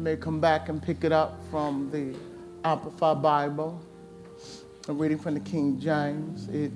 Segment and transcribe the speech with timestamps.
[0.00, 2.16] may come back and pick it up from the
[2.66, 3.78] Amplified Bible.
[4.88, 6.48] I'm reading from the King James.
[6.48, 6.72] It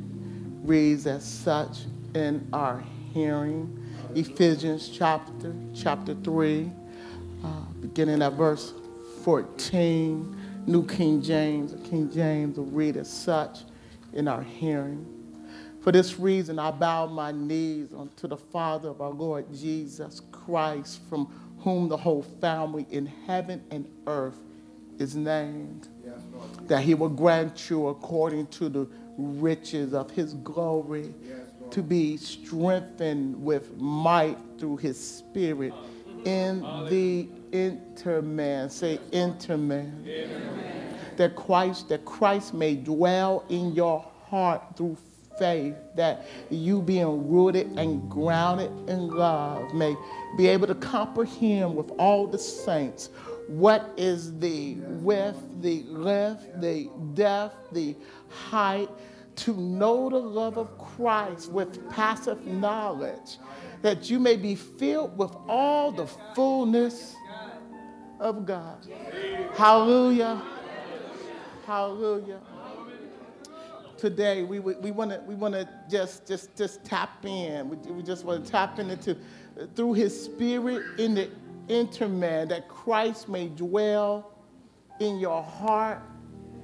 [0.62, 1.79] reads as such
[2.15, 2.84] in our
[3.15, 3.83] hearing.
[4.15, 6.71] Ephesians chapter, chapter 3,
[7.42, 7.49] uh,
[7.81, 8.75] beginning at verse
[9.25, 10.36] 14.
[10.66, 13.61] New King James, King James will read as such
[14.12, 15.06] in our hearing.
[15.80, 21.00] For this reason, I bow my knees unto the Father of our Lord Jesus Christ,
[21.09, 21.29] from
[21.65, 24.37] whom the whole family in heaven and earth
[24.98, 26.21] is named, yes,
[26.66, 31.38] that he will grant you according to the riches of his glory yes,
[31.71, 35.73] to be strengthened with might through his spirit
[36.27, 38.69] in the inner man.
[38.69, 40.05] Say inner man.
[40.07, 40.99] interman.
[41.16, 44.99] That Christ, that Christ may dwell in your heart through
[45.38, 49.97] faith that you being rooted and grounded in love may
[50.37, 53.10] be able to comprehend with all the saints
[53.47, 57.95] what is the width, the length, the depth, the
[58.29, 58.88] height,
[59.37, 63.38] to know the love of Christ with passive knowledge,
[63.82, 67.14] that you may be filled with all the fullness
[68.20, 68.86] of God.
[69.55, 70.42] Hallelujah.
[71.66, 72.40] Hallelujah
[74.05, 77.70] today, we, we want to we just, just, just tap in.
[77.70, 79.16] We, we just want to tap into,
[79.74, 81.30] through his spirit in the
[81.69, 84.30] inner man, that Christ may dwell
[85.00, 86.02] in your heart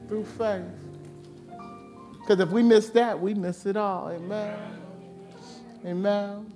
[0.06, 0.66] through faith.
[2.20, 4.10] Because if we miss that, we miss it all.
[4.10, 4.58] Amen.
[5.86, 6.52] Amen.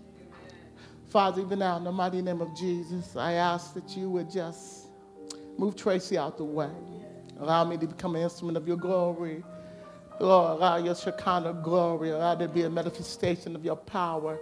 [1.09, 4.89] Father, even now, in the mighty name of Jesus, I ask that you would just
[5.57, 6.71] move Tracy out the way.
[7.41, 9.43] Allow me to become an instrument of your glory
[10.21, 14.39] Lord, allow your Shekinah glory, allow there to be a manifestation of your power.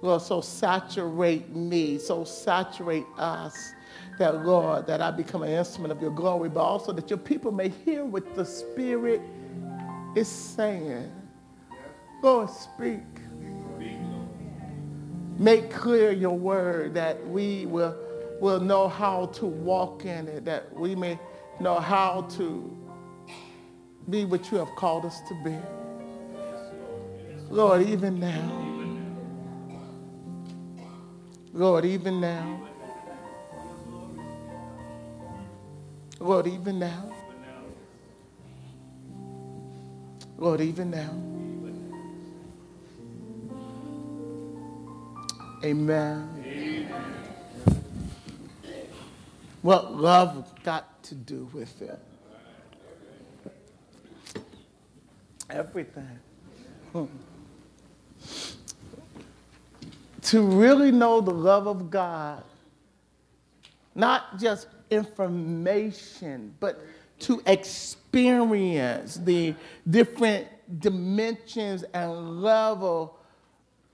[0.00, 3.72] Lord, so saturate me, so saturate us
[4.18, 7.52] that, Lord, that I become an instrument of your glory, but also that your people
[7.52, 9.20] may hear what the Spirit
[10.16, 11.10] is saying.
[12.22, 13.00] Lord, speak.
[15.38, 17.96] Make clear your word that we will,
[18.40, 21.18] will know how to walk in it, that we may
[21.58, 22.76] know how to
[24.08, 25.56] be what you have called us to be.
[27.50, 28.62] Lord, even now.
[31.52, 32.62] Lord, even now.
[36.18, 37.12] Lord, even now.
[40.38, 41.32] Lord, even now.
[45.64, 46.88] Amen.
[49.62, 52.00] What love got to do with it?
[55.52, 56.18] Everything.
[60.22, 62.42] To really know the love of God,
[63.94, 66.80] not just information, but
[67.20, 69.54] to experience the
[69.88, 70.46] different
[70.80, 73.18] dimensions and level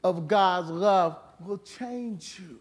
[0.05, 2.59] of God's love will change you.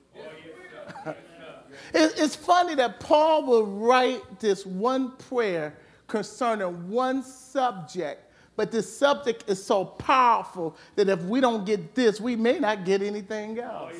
[1.93, 5.75] it's funny that Paul will write this one prayer
[6.07, 8.26] concerning one subject
[8.57, 12.83] but this subject is so powerful that if we don't get this, we may not
[12.83, 13.95] get anything else.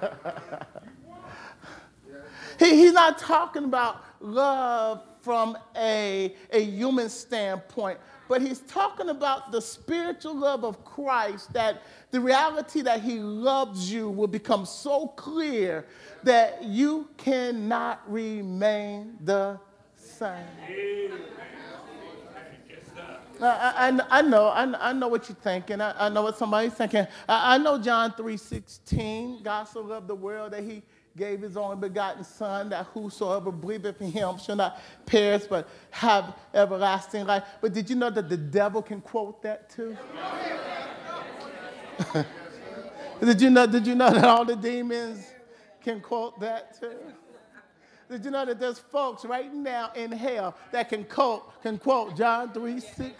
[2.58, 9.52] he, he's not talking about love from a, a human standpoint, but he's talking about
[9.52, 15.08] the spiritual love of Christ that the reality that he loves you will become so
[15.08, 15.84] clear
[16.22, 19.60] that you cannot remain the
[19.96, 20.46] same.
[23.40, 25.80] I, I, I know, I, I, know what you're thinking.
[25.80, 27.06] I, I know what somebody's thinking.
[27.28, 30.82] I, know John 3.16, God so loved the world that he
[31.16, 36.34] gave his only begotten son that whosoever believeth in him shall not perish but have
[36.52, 37.44] everlasting life.
[37.60, 39.96] But did you know that the devil can quote that too?
[43.20, 45.24] did, you know, did you know that all the demons
[45.82, 46.98] can quote that too?
[48.14, 52.16] Did you know that there's folks right now in hell that can quote, can quote
[52.16, 53.10] John 3.16?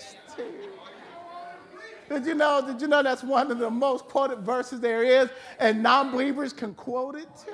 [2.09, 5.31] Did you know, did you know that's one of the most quoted verses there is,
[5.59, 7.51] and non-believers can quote it too?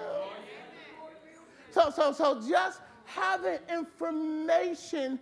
[1.71, 5.19] So, so, so just having information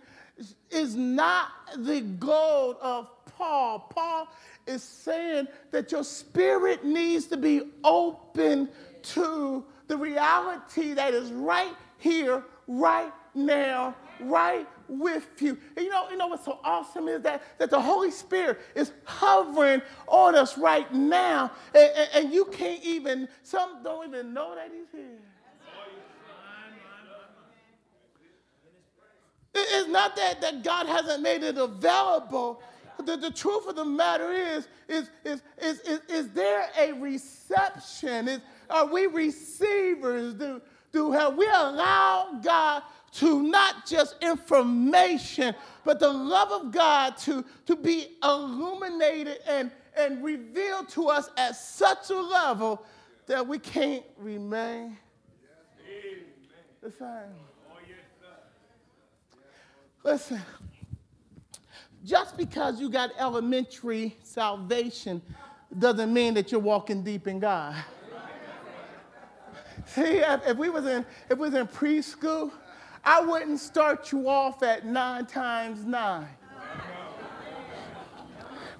[0.69, 3.79] is not the goal of Paul.
[3.79, 4.27] Paul
[4.67, 8.67] is saying that your spirit needs to be open
[9.03, 15.57] to the reality that is right here, right now, right with you.
[15.77, 18.91] And you know, you know what's so awesome is that, that the Holy Spirit is
[19.03, 24.55] hovering on us right now, and, and, and you can't even, some don't even know
[24.55, 25.19] that He's here.
[29.59, 32.61] it's not that, that God hasn't made it available.
[33.03, 38.27] The, the truth of the matter is, is, is, is, is, is there a reception?
[38.27, 40.33] Is, are we receivers?
[40.33, 40.61] Do,
[40.91, 47.43] do have we allow God to not just information, but the love of God to,
[47.65, 52.85] to be illuminated and, and revealed to us at such a level
[53.25, 54.97] that we can't remain
[56.81, 57.35] the same.
[60.03, 60.41] Listen,
[62.05, 65.21] just because you got elementary salvation
[65.77, 67.75] doesn't mean that you're walking deep in God.
[69.95, 72.51] See, if, we was in if we was in preschool,
[73.03, 76.27] I wouldn't start you off at nine times nine.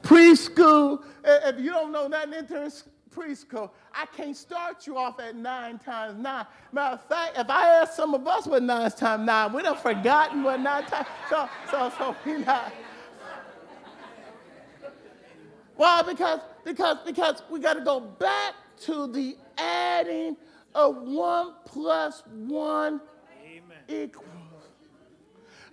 [0.04, 2.72] Preschool, if you don't know nothing into
[3.10, 6.46] preschool, I can't start you off at nine times nine.
[6.72, 9.82] Matter of fact, if I ask some of us what nine times nine, we'd have
[9.82, 11.08] forgotten what nine times.
[11.28, 12.72] So, so, so we not.
[15.76, 16.04] Why?
[16.04, 20.38] Because, because, because we got to go back to the adding
[20.76, 23.02] of one plus one
[23.46, 23.78] Amen.
[23.88, 24.28] equals.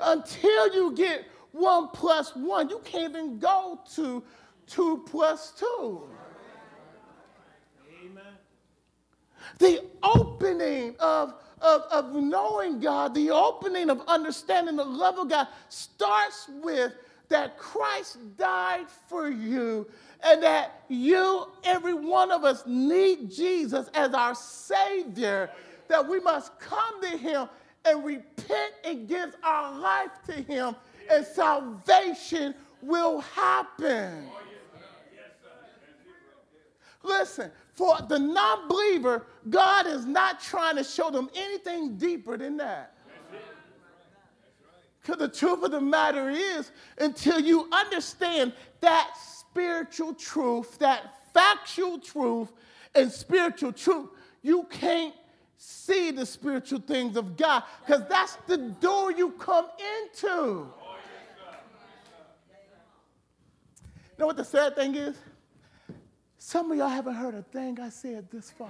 [0.00, 4.22] Until you get one plus one, you can't even go to
[4.66, 6.02] two plus two.
[8.04, 8.24] Amen.
[9.58, 15.48] The opening of, of, of knowing God, the opening of understanding the love of God
[15.68, 16.92] starts with
[17.28, 19.88] that Christ died for you
[20.22, 25.50] and that you, every one of us, need Jesus as our Savior,
[25.88, 27.48] that we must come to Him
[27.84, 30.74] and repent and give our life to Him,
[31.10, 34.26] and salvation will happen.
[37.02, 42.56] Listen, for the non believer, God is not trying to show them anything deeper than
[42.56, 42.92] that.
[45.00, 49.10] Because the truth of the matter is, until you understand that
[49.56, 52.52] spiritual truth, that factual truth,
[52.94, 54.10] and spiritual truth,
[54.42, 55.14] you can't
[55.56, 59.66] see the spiritual things of God because that's the door you come
[60.02, 60.68] into.
[64.18, 65.16] You know what the sad thing is?
[66.36, 68.68] Some of y'all haven't heard a thing I said this far.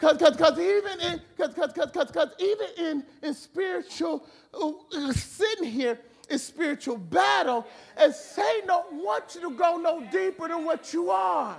[0.00, 4.24] Because even in cause, cause, cause, cause, cause even in, in spiritual
[4.54, 5.98] uh, sitting here
[6.30, 7.66] in spiritual battle,
[7.96, 11.56] and Satan don't want you to go no deeper than what you are.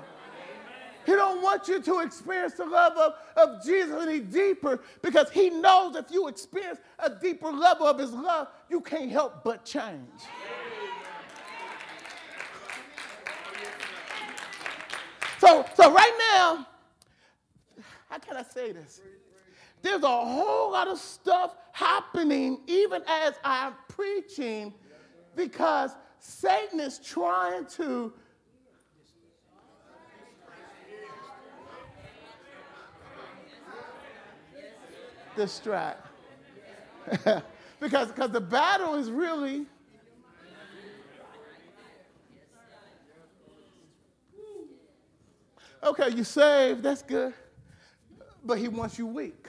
[1.06, 5.50] He don't want you to experience the love of, of Jesus any deeper because he
[5.50, 10.08] knows if you experience a deeper level of his love, you can't help but change.
[15.40, 16.68] So, so right now,
[18.10, 19.02] how can I say this?
[19.82, 24.74] There's a whole lot of stuff happening even as I'm preaching
[25.36, 28.12] because Satan is trying to
[35.36, 36.08] distract.
[37.80, 39.66] because, because the battle is really
[45.84, 47.34] okay, you saved, that's good
[48.44, 49.48] but he wants you weak.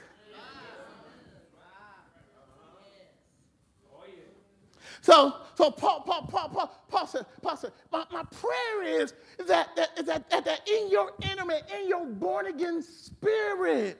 [5.02, 9.14] So, so Paul, Paul, Paul, Paul, Paul said, Paul said my, my prayer is
[9.46, 13.98] that, that, that, that, in your intimate, in your born again spirit,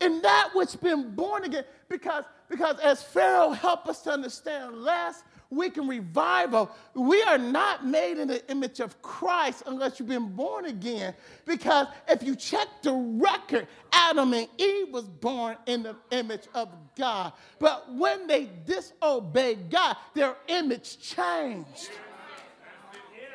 [0.00, 5.24] in that which's been born again, because, because as Pharaoh helped us to understand last
[5.48, 10.28] week in revival, we are not made in the image of Christ unless you've been
[10.36, 11.14] born again.
[11.46, 16.68] Because if you check the record, Adam and Eve was born in the image of
[16.94, 17.32] God.
[17.58, 21.88] But when they disobeyed God, their image changed.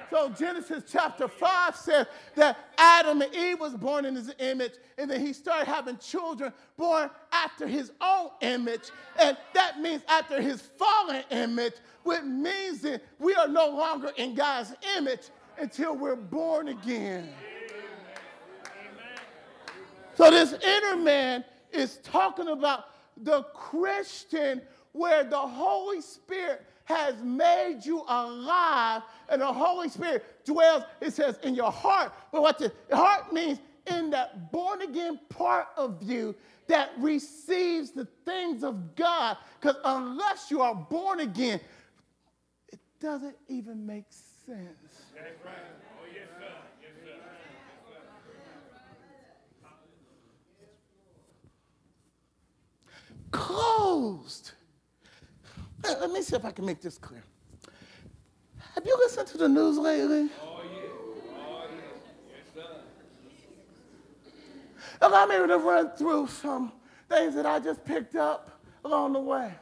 [0.10, 5.12] So Genesis chapter 5 says that Adam and Eve was born in his image, and
[5.12, 8.90] then he started having children born after his own image.
[9.20, 11.74] And that means after his fallen image,
[12.04, 17.30] which means that we are no longer in God's image until we're born again.
[20.16, 22.86] So this inner man is talking about
[23.24, 24.62] the Christian
[24.94, 31.38] where the Holy Spirit has made you alive and the Holy Spirit dwells, it says,
[31.44, 32.14] in your heart.
[32.32, 36.34] But what the heart means in that born again part of you
[36.68, 39.36] that receives the things of God.
[39.60, 41.60] Because unless you are born again,
[42.72, 44.06] it doesn't even make
[44.46, 44.58] sense.
[45.14, 45.56] That's right.
[46.00, 46.46] Oh, yes, sir.
[46.82, 47.18] Yes, sir.
[54.28, 54.57] confused.
[55.88, 57.24] Let let me see if I can make this clear.
[58.76, 60.30] Have you listened to the news lately?
[60.42, 60.80] Oh, yeah.
[61.40, 62.34] Oh, yeah.
[62.56, 62.66] Yes,
[65.02, 66.74] Allow me to run through some
[67.08, 69.54] things that I just picked up along the way.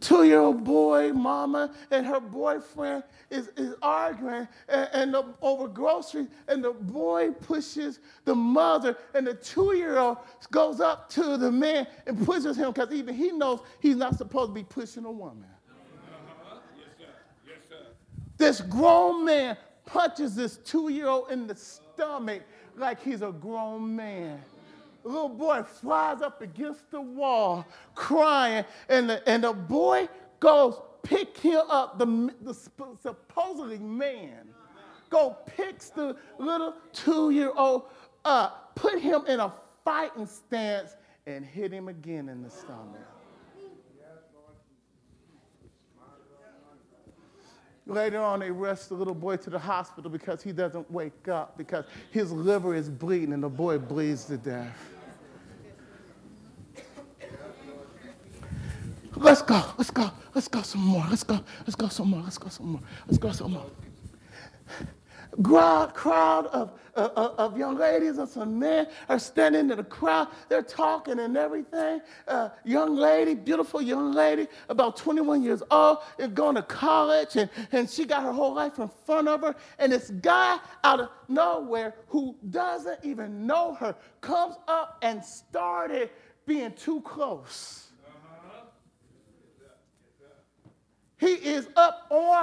[0.00, 5.68] Two year old boy, mama, and her boyfriend is, is arguing and, and the, over
[5.68, 10.18] groceries, and the boy pushes the mother, and the two year old
[10.50, 14.50] goes up to the man and pushes him because even he knows he's not supposed
[14.50, 15.46] to be pushing a woman.
[18.38, 22.42] This grown man punches this two year old in the stomach
[22.76, 24.42] like he's a grown man.
[25.06, 30.08] Little boy flies up against the wall crying, and the, and the boy
[30.40, 34.48] goes pick him up, the, the supposedly man,
[35.08, 37.84] go picks the little two year old
[38.24, 39.52] up, put him in a
[39.84, 43.00] fighting stance, and hit him again in the stomach.
[47.86, 51.56] Later on, they rush the little boy to the hospital because he doesn't wake up
[51.56, 54.95] because his liver is bleeding and the boy bleeds to death.
[59.16, 62.38] Let's go, let's go, let's go some more, let's go, let's go some more, let's
[62.38, 63.66] go some more, let's go some more
[65.42, 67.08] crowd, crowd of, uh,
[67.38, 70.28] of young ladies and some men are standing in the crowd.
[70.48, 72.00] They're talking and everything.
[72.26, 77.50] Uh, young lady, beautiful young lady, about 21 years old, is going to college, and,
[77.72, 79.54] and she got her whole life in front of her.
[79.78, 86.10] And this guy out of nowhere who doesn't even know her comes up and started
[86.46, 87.82] being too close.
[91.18, 91.66] He is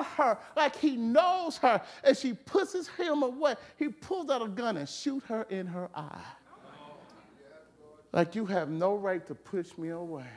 [0.03, 1.81] her like he knows her.
[2.03, 3.55] And she pushes him away.
[3.77, 6.23] He pulls out a gun and shoot her in her eye.
[8.11, 10.27] Like you have no right to push me away.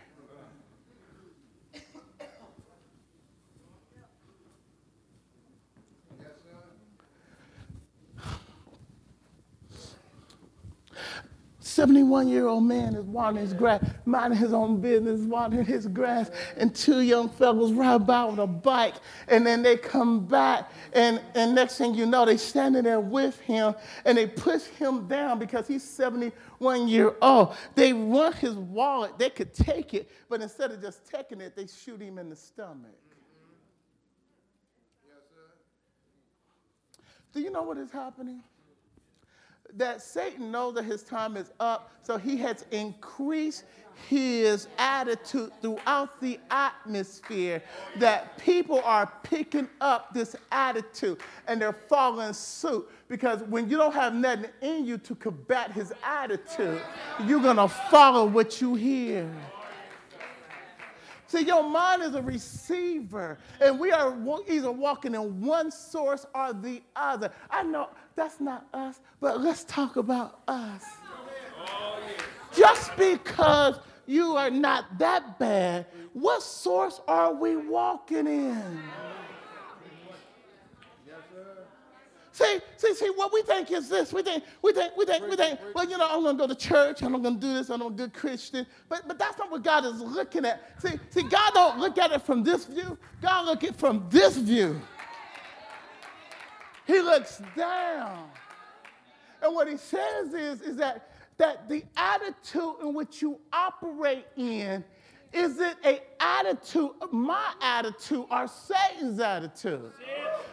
[11.77, 16.31] 71 year old man is watering his grass, minding his own business, watering his grass,
[16.57, 18.95] and two young fellows ride by with a bike,
[19.29, 23.39] and then they come back, and, and next thing you know, they standing there with
[23.41, 23.75] him,
[24.07, 27.55] and they push him down because he's 71 year old.
[27.75, 31.67] They want his wallet, they could take it, but instead of just taking it, they
[31.67, 32.87] shoot him in the stomach.
[32.87, 33.53] Mm-hmm.
[35.09, 35.19] Yes,
[37.35, 38.43] Do you know what is happening?
[39.75, 43.65] That Satan knows that his time is up, so he has increased
[44.09, 47.63] his attitude throughout the atmosphere
[47.99, 51.19] that people are picking up this attitude
[51.49, 55.93] and they're following suit because when you don't have nothing in you to combat his
[56.05, 56.81] attitude,
[57.25, 59.29] you're going to follow what you hear.
[61.29, 64.17] See, your mind is a receiver, and we are
[64.49, 67.33] either walking in one source or the other.
[67.51, 70.85] I know that's not us, but let's talk about us.
[72.55, 78.83] Just because you are not that bad, what source are we walking in?
[82.37, 84.13] See, see, see, what we think is this.
[84.13, 86.55] We think, we think, we think, we think, well, you know, I'm gonna go to
[86.55, 88.67] church, I'm gonna do this, I'm a good Christian.
[88.91, 90.61] But but that's not what God is looking at.
[90.83, 94.07] See, see, God don't look at it from this view, God look at it from
[94.11, 94.79] this view.
[96.87, 98.29] He looks down.
[99.41, 104.85] And what he says is, is that, that the attitude in which you operate in
[105.33, 109.93] is it a attitude, my attitude, or Satan's attitude?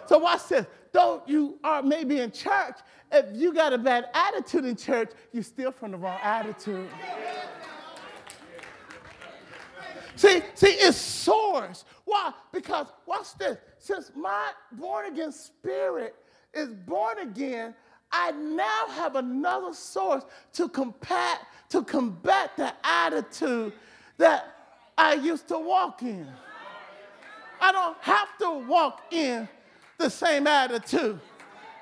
[0.05, 0.65] So watch this.
[0.91, 2.75] Though you are maybe in church,
[3.11, 6.89] if you got a bad attitude in church, you're still from the wrong attitude.
[10.15, 11.85] See, see, it's source.
[12.05, 12.31] Why?
[12.51, 13.57] Because watch this.
[13.79, 16.15] Since my born again spirit
[16.53, 17.73] is born again,
[18.11, 21.39] I now have another source to combat
[21.69, 23.73] to combat the attitude
[24.17, 24.52] that
[24.97, 26.27] I used to walk in.
[27.62, 29.47] I don't have to walk in
[29.97, 31.19] the same attitude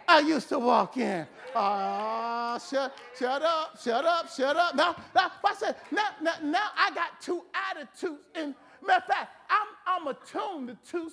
[0.08, 1.26] I used to walk in.
[1.56, 4.76] Ah, uh, shut, shut up, shut up, shut up.
[4.76, 8.20] Now, now, I said, now, now, now I got two attitudes.
[8.36, 11.12] And matter of fact, I'm, I'm attuned to two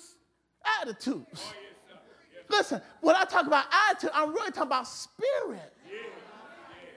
[0.81, 1.53] attitudes.
[2.49, 5.73] Listen, when I talk about attitude, I'm really talking about spirit.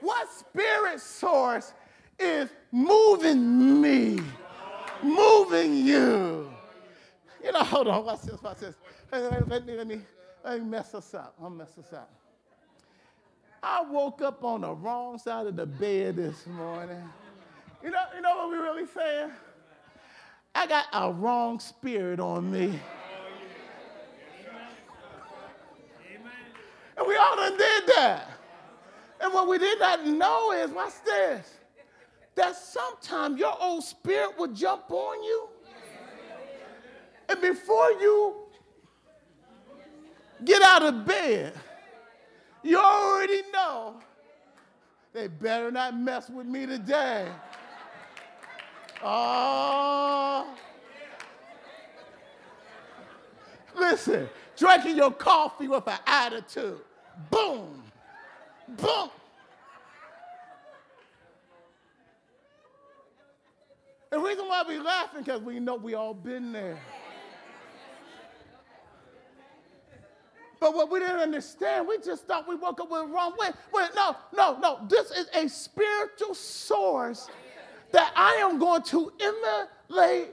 [0.01, 1.73] What spirit source
[2.19, 4.19] is moving me,
[5.03, 6.49] moving you?
[7.43, 8.75] You know, hold on, watch this, watch this.
[9.11, 10.01] Let, let, me, let, me,
[10.43, 11.35] let me mess this up.
[11.41, 12.09] I'll mess this up.
[13.61, 17.01] I woke up on the wrong side of the bed this morning.
[17.83, 19.31] You know, you know what we're really saying?
[20.55, 22.79] I got a wrong spirit on me.
[26.95, 28.29] And we all done did that.
[29.19, 31.55] And what we did not know is, watch this,
[32.35, 35.47] that sometimes your old spirit will jump on you.
[37.29, 38.35] And before you
[40.43, 41.53] get out of bed,
[42.63, 43.95] you already know
[45.13, 47.27] they better not mess with me today.
[49.03, 50.55] Oh.
[53.75, 56.79] Listen, drinking your coffee with an attitude.
[57.29, 57.83] Boom.
[58.67, 59.09] Boom.
[64.13, 66.77] The reason why we laughing because we know we all been there.
[70.59, 73.47] But what we didn't understand, we just thought we woke up with the wrong way.
[73.73, 74.85] Wait, no, no, no.
[74.87, 77.27] This is a spiritual source
[77.91, 80.29] that I am going to emulate,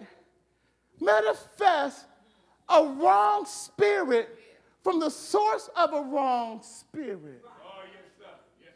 [1.01, 2.05] manifest
[2.69, 4.29] a wrong spirit
[4.85, 7.43] from the source of a wrong spirit.
[7.47, 8.27] Oh, yes, sir.
[8.63, 8.75] Yes,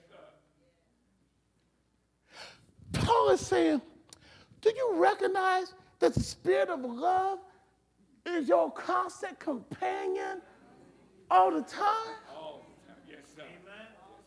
[2.94, 3.00] sir.
[3.04, 3.82] Paul is saying,
[4.64, 7.38] Do you recognize that the spirit of love
[8.24, 10.40] is your constant companion
[11.30, 11.82] all the time?
[12.32, 12.62] Time.
[13.06, 13.42] Yes, sir.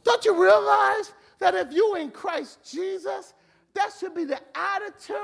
[0.04, 3.34] Don't you realize that if you're in Christ Jesus,
[3.74, 5.16] that should be the attitude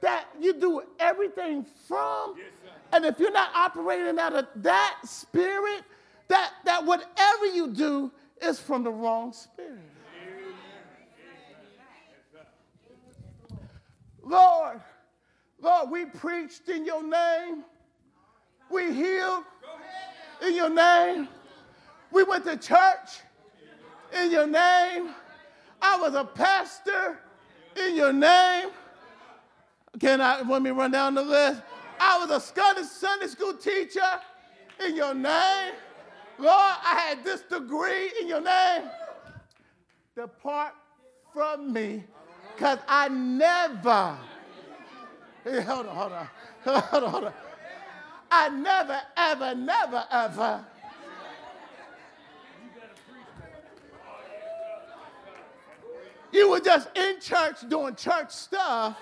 [0.00, 2.36] that you do everything from?
[2.38, 5.82] Yes, and if you're not operating out of that spirit,
[6.28, 9.80] that, that whatever you do is from the wrong spirit.
[14.30, 14.80] Lord,
[15.60, 17.64] Lord, we preached in your name.
[18.70, 19.44] We healed
[20.40, 21.28] in your name.
[22.12, 23.20] We went to church
[24.18, 25.10] in your name.
[25.82, 27.18] I was a pastor
[27.76, 28.68] in your name.
[29.98, 31.62] Can I, let me run down the list?
[31.98, 34.00] I was a Scottish Sunday school teacher
[34.84, 35.74] in your name.
[36.38, 36.50] Lord,
[36.84, 38.84] I had this degree in your name.
[40.14, 40.74] Depart
[41.32, 42.04] from me,
[42.60, 44.18] because I never,
[45.44, 46.28] hey, hold on, hold on,
[46.82, 47.32] hold on, hold on.
[48.30, 50.64] I never, ever, never, ever.
[56.32, 58.98] You were just in church doing church stuff,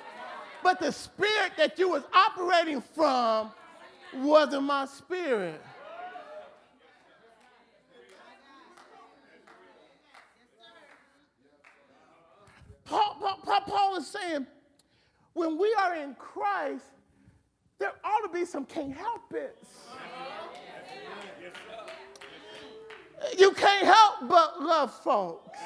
[0.62, 3.50] but the spirit that you was operating from
[4.14, 5.60] wasn't my spirit.
[13.68, 14.46] Paul, is saying,
[15.34, 16.84] when we are in Christ,
[17.78, 19.58] there ought to be some can't help it.
[23.38, 25.58] You can't help but love folks.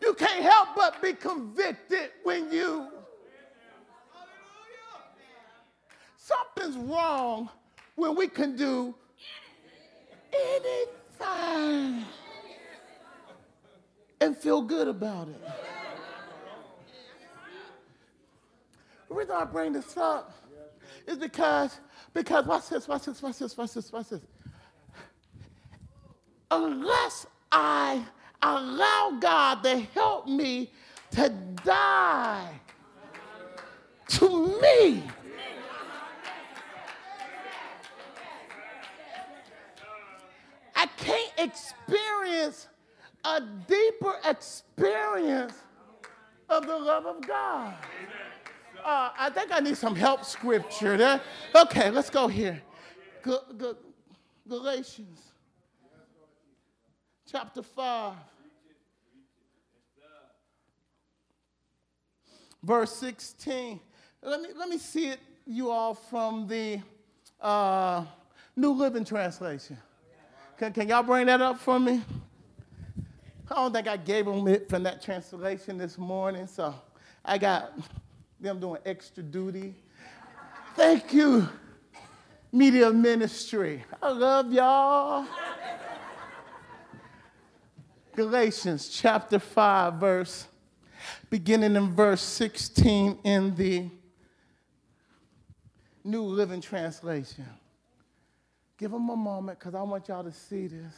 [0.00, 2.88] You can't help but be convicted when you.
[6.16, 7.48] Something's wrong
[7.96, 8.94] when we can do
[10.32, 12.04] anything
[14.24, 15.40] and feel good about it.
[19.08, 20.32] The reason I bring this up
[21.06, 21.78] is because,
[22.14, 24.22] because watch this, watch this, watch this, watch this, watch this.
[26.50, 28.02] Unless I
[28.42, 30.72] allow God to help me
[31.12, 31.28] to
[31.62, 32.48] die
[34.08, 35.02] to me.
[40.74, 42.68] I can't experience
[43.24, 45.54] a deeper experience
[46.48, 47.74] of the love of God.
[48.84, 51.20] Uh, I think I need some help scripture there.
[51.54, 52.62] Okay, let's go here.
[54.46, 55.20] Galatians
[57.30, 58.14] chapter 5.
[62.62, 63.80] Verse 16.
[64.22, 66.80] Let me, let me see it, you all, from the
[67.40, 68.04] uh,
[68.56, 69.76] New Living Translation.
[70.58, 72.02] Can, can y'all bring that up for me?
[73.50, 76.74] I don't think I gave them it from that translation this morning, so
[77.22, 77.72] I got
[78.40, 79.74] them doing extra duty.
[80.76, 81.46] Thank you,
[82.50, 83.84] media ministry.
[84.02, 85.26] I love y'all.
[88.16, 90.46] Galatians chapter 5, verse,
[91.28, 93.90] beginning in verse 16 in the
[96.02, 97.44] New Living Translation.
[98.78, 100.94] Give them a moment because I want y'all to see this,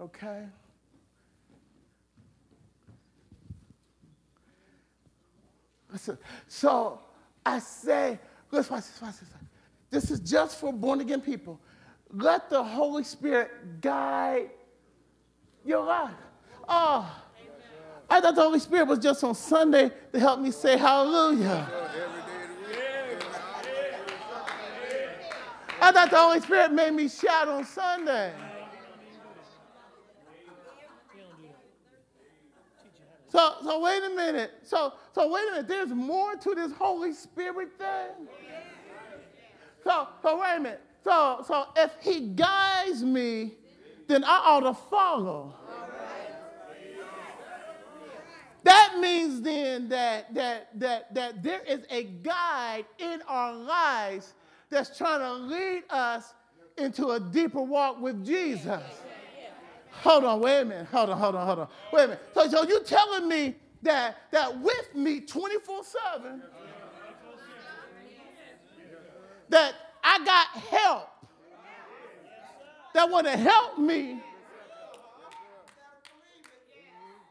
[0.00, 0.46] okay?
[6.48, 7.00] So
[7.44, 8.18] I say,
[8.50, 9.28] let's watch this, watch this.
[9.90, 11.60] This is just for born again people.
[12.12, 14.50] Let the Holy Spirit guide
[15.64, 16.14] your life.
[16.68, 17.22] Oh,
[18.08, 21.68] I thought the Holy Spirit was just on Sunday to help me say hallelujah.
[25.82, 28.32] I thought the Holy Spirit made me shout on Sunday.
[33.30, 34.50] So, so wait a minute.
[34.64, 35.68] So, so wait a minute.
[35.68, 38.28] There's more to this Holy Spirit thing.
[39.84, 40.80] So, so wait a minute.
[41.04, 43.54] So, so if He guides me,
[44.08, 45.54] then I ought to follow.
[48.62, 54.34] That means then that, that, that, that there is a guide in our lives
[54.68, 56.34] that's trying to lead us
[56.76, 58.82] into a deeper walk with Jesus.
[60.02, 60.86] Hold on, wait a minute.
[60.86, 61.68] Hold on, hold on, hold on.
[61.92, 62.28] Wait a minute.
[62.34, 65.82] So, so you telling me that, that with me 24
[66.14, 66.42] 7,
[69.50, 71.08] that I got help
[72.94, 74.20] that want to help me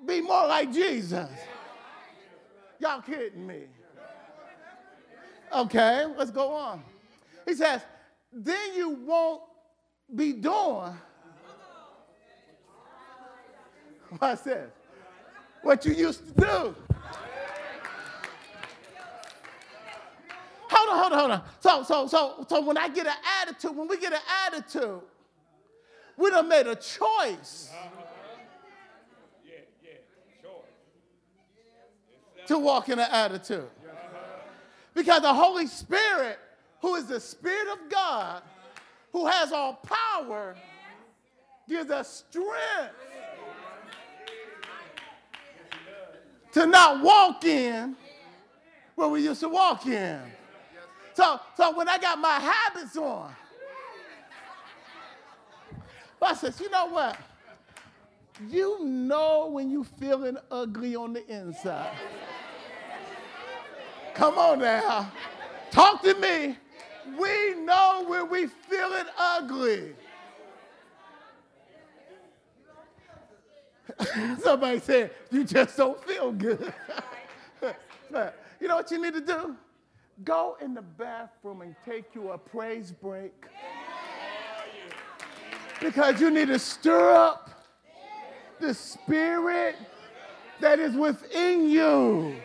[0.06, 1.30] be more like Jesus.
[2.80, 3.64] Y'all kidding me?
[5.54, 6.84] Okay, let's go on.
[7.46, 7.82] He says,
[8.32, 9.42] then you won't
[10.16, 10.94] be doing
[14.20, 14.70] This.
[15.62, 16.76] What you used to do.
[20.72, 21.44] Hold on, hold on, hold on.
[21.60, 25.02] So, so, so, so when I get an attitude, when we get an attitude,
[26.18, 27.72] we done made a choice.
[32.48, 33.70] To walk in an attitude.
[34.96, 36.40] Because the Holy Spirit,
[36.82, 38.42] who is the Spirit of God,
[39.12, 40.56] who has all power,
[41.68, 42.96] gives us strength
[46.54, 47.96] to not walk in
[48.96, 50.20] where we used to walk in.
[51.14, 53.34] So, so when I got my habits on,
[56.22, 57.18] I says, you know what?
[58.48, 61.96] You know when you feeling ugly on the inside.
[64.14, 65.12] Come on now.
[65.72, 66.58] Talk to me.
[67.18, 69.96] We know when we feeling ugly.
[74.42, 76.74] Somebody said, You just don't feel good.
[78.12, 79.56] But you know what you need to do?
[80.24, 83.34] Go in the bathroom and take you a praise break.
[85.80, 87.50] Because you need to stir up
[88.60, 89.76] the spirit
[90.60, 92.36] that is within you.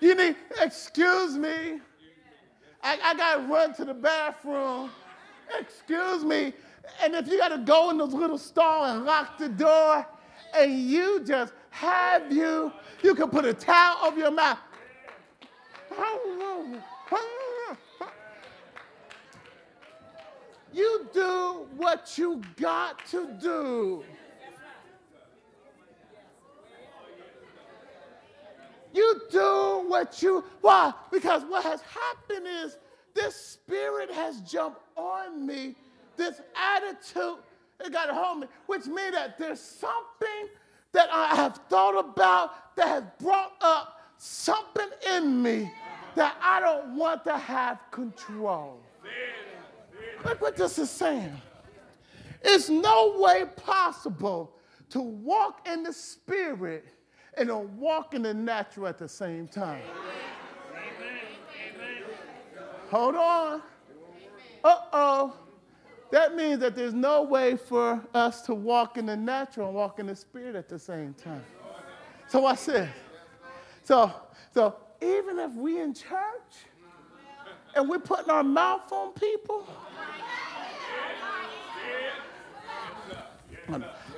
[0.00, 1.80] You need, excuse me,
[2.82, 4.90] I, I got to run to the bathroom.
[5.58, 6.54] Excuse me.
[7.02, 10.06] And if you got to go in those little stall and lock the door,
[10.56, 14.58] and you just have you, you can put a towel over your mouth.
[20.72, 24.04] You do what you got to do.
[28.92, 30.92] You do what you, why?
[31.12, 32.78] Because what has happened is
[33.14, 35.76] this spirit has jumped on me,
[36.16, 37.38] this attitude
[37.84, 40.48] it got a hold me, which means that there's something
[40.92, 45.70] that I have thought about that has brought up something in me
[46.14, 48.80] that I don't want to have control.
[50.24, 51.40] Look what this is saying.
[52.42, 54.52] It's no way possible
[54.90, 56.86] to walk in the spirit
[57.36, 59.82] and to walk in the natural at the same time.
[62.90, 63.62] Hold on.
[64.64, 65.36] Uh oh.
[66.30, 69.98] That means that there's no way for us to walk in the natural and walk
[69.98, 71.42] in the spirit at the same time.
[72.28, 72.88] So I said,
[73.82, 74.12] so,
[74.54, 76.54] so even if we in church
[77.74, 79.66] and we're putting our mouth on people,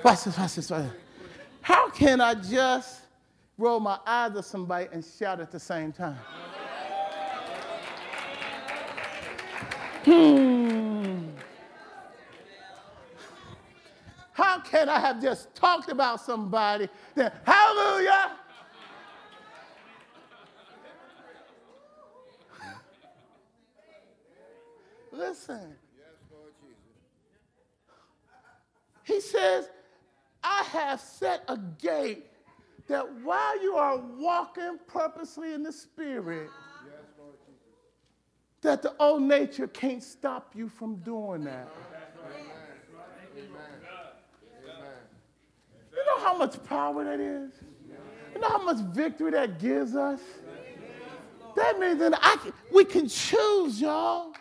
[0.04, 0.92] watch this, watch this, watch this.
[1.62, 3.04] How can I just
[3.56, 6.18] roll my eyes at somebody and shout at the same time?
[10.04, 10.51] Hmm.
[14.64, 16.88] Can I have just talked about somebody?
[17.14, 18.32] Then, hallelujah.
[25.12, 25.76] Listen.
[29.04, 29.68] He says,
[30.42, 32.26] I have set a gate
[32.88, 36.50] that while you are walking purposely in the Spirit,
[38.62, 41.68] that the old nature can't stop you from doing that.
[46.02, 47.52] You know how much power that is?
[48.34, 50.20] You know how much victory that gives us?
[51.54, 54.32] That means that I can, we can choose, y'all.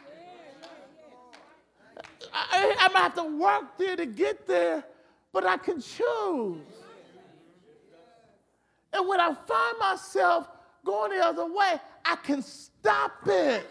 [2.34, 4.84] I, I, might have to work there to get there,
[5.34, 6.58] but I can choose.
[8.94, 10.48] And when I find myself
[10.86, 13.70] going the other way, I can stop it.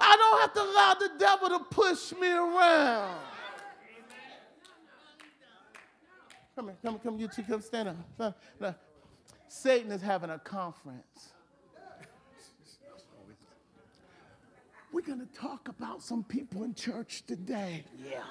[0.00, 3.18] I don't have to allow the devil to push me around.
[6.54, 7.96] Come here, come, come, you two, come stand up.
[8.18, 8.74] No, no.
[9.48, 11.32] Satan is having a conference.
[14.92, 17.84] We're going to talk about some people in church today.
[18.04, 18.22] Yeah.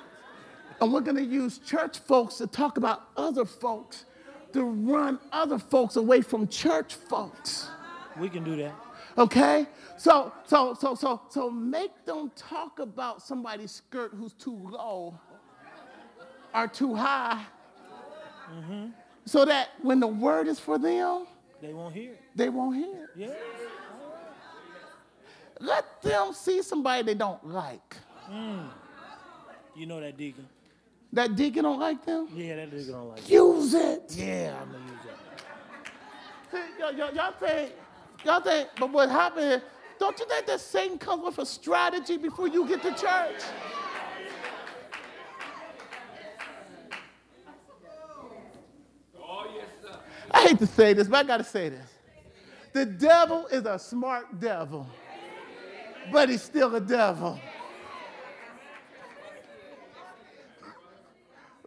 [0.82, 4.06] And we're going to use church folks to talk about other folks,
[4.54, 7.70] to run other folks away from church folks.
[8.18, 8.87] We can do that.
[9.18, 9.66] Okay?
[9.98, 15.20] So, so, so, so, so make them talk about somebody's skirt who's too low
[16.54, 17.44] or too high.
[18.54, 18.88] Mm-hmm.
[19.26, 21.28] So that when the word is for them,
[21.62, 22.16] they won't hear.
[22.36, 23.10] They won't hear.
[23.16, 23.34] Yeah.
[25.60, 27.98] Let them see somebody they don't like.
[28.30, 28.68] Mm.
[29.76, 30.48] You know that deacon.
[31.14, 32.28] That deacon don't like them?
[32.34, 34.04] Yeah, that deacon don't like Use it.
[34.16, 35.18] Yeah, I'm gonna use that.
[36.52, 37.72] See, y'all, y'all, y'all think,
[38.26, 39.62] y'all think, but what happened is,
[40.00, 43.42] don't you think that Satan comes with a strategy before you get to church?
[49.20, 49.98] Oh, yes, sir.
[50.32, 51.90] I hate to say this, but I gotta say this.
[52.74, 54.88] The devil is a smart devil,
[56.12, 57.40] but he's still a devil.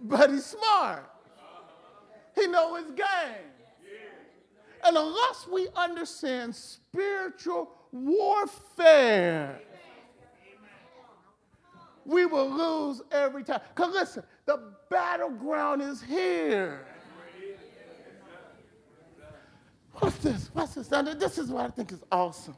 [0.03, 1.11] But he's smart.
[2.35, 3.51] He know his game.
[4.91, 9.61] And unless we understand spiritual warfare,
[12.05, 13.61] we will lose every time.
[13.73, 16.85] Because listen, the battleground is here.
[19.93, 20.51] What's this?
[20.55, 20.91] What's this?
[20.91, 22.57] Now, this is what I think is awesome.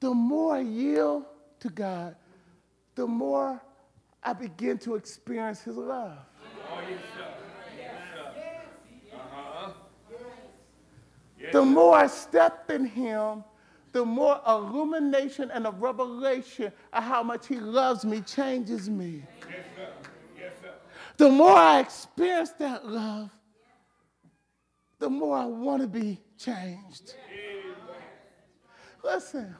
[0.00, 1.24] The more I yield
[1.60, 2.16] to God,
[2.94, 3.60] the more
[4.22, 6.16] I begin to experience His love.
[6.72, 7.26] Oh, yes, sir.
[9.14, 9.72] Uh-huh.
[11.35, 13.44] Yes, the more I step in Him,
[13.92, 19.22] the more illumination and a revelation of how much He loves me changes me.
[21.16, 23.30] The more I experience that love,
[24.98, 27.14] the more I want to be changed.
[29.02, 29.54] Listen,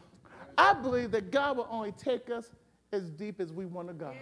[0.59, 2.51] I believe that God will only take us
[2.93, 4.13] as deep as we want to go.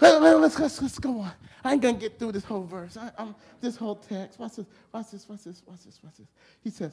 [0.00, 1.32] let's, let's, let's go on.
[1.64, 2.96] I ain't gonna get through this whole verse.
[2.96, 4.38] I, I'm, this whole text.
[4.38, 4.66] Watch this.
[4.92, 5.28] Watch this.
[5.28, 5.62] Watch this.
[5.66, 6.00] Watch this.
[6.02, 6.28] Watch this.
[6.62, 6.92] He says,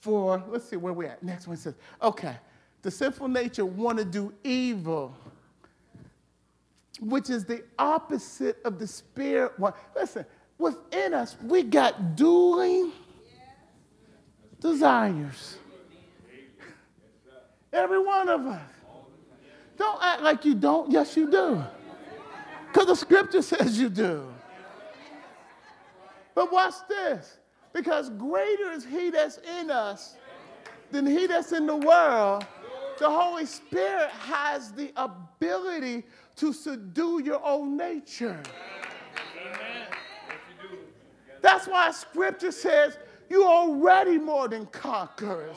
[0.00, 2.36] "For let's see where we at." Next one says, "Okay,
[2.82, 5.14] the sinful nature want to do evil."
[7.00, 9.72] which is the opposite of the spirit one.
[9.96, 10.24] Listen,
[10.58, 12.92] within us, we got dueling
[14.60, 15.56] desires.
[17.72, 18.60] Every one of us.
[19.78, 20.90] Don't act like you don't.
[20.90, 21.64] Yes, you do.
[22.72, 24.26] Because the scripture says you do.
[26.34, 27.38] But watch this.
[27.72, 30.16] Because greater is he that's in us
[30.90, 32.46] than he that's in the world.
[32.98, 36.04] The Holy Spirit has the ability
[36.36, 38.40] to subdue your own nature.
[41.42, 45.56] That's why scripture says you're already more than conquerors.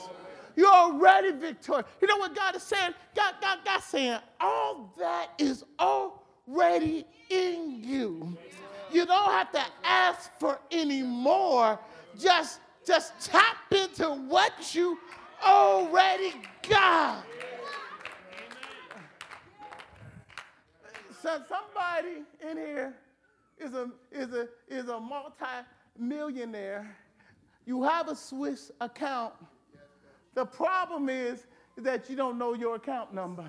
[0.56, 1.88] You're already victorious.
[2.02, 2.93] You know what God is saying?
[3.15, 5.63] God, God, God saying, all that is
[6.47, 8.38] already in you.
[8.91, 11.79] You don't have to ask for any more.
[12.19, 14.99] Just, just tap into what you
[15.43, 16.34] already
[16.67, 17.25] got.
[21.21, 22.93] So somebody in here
[23.58, 26.95] is a, is a, is a multi-millionaire.
[27.65, 29.34] You have a Swiss account.
[30.36, 31.45] The problem is
[31.77, 33.45] that you don't know your account number.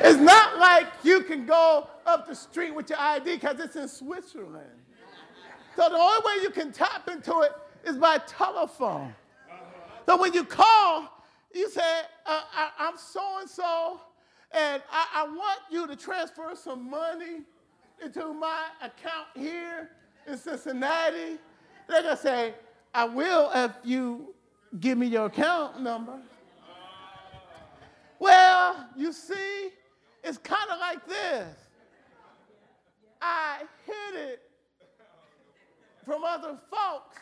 [0.00, 3.88] It's not like you can go up the street with your ID because it's in
[3.88, 4.70] Switzerland.
[5.76, 7.52] So the only way you can tap into it
[7.84, 9.14] is by telephone.
[10.06, 11.08] So when you call,
[11.52, 14.00] you say, uh, I, am so and so,
[14.52, 17.42] and I, want you to transfer some money
[18.02, 19.90] into my account here
[20.26, 21.38] in Cincinnati.
[21.88, 22.54] They're going to say,
[22.92, 24.34] I will if you
[24.78, 26.18] give me your account number.
[28.18, 29.70] Well, you see,
[30.24, 31.56] it's kind of like this.
[33.20, 34.42] I hid it
[36.04, 37.18] from other folks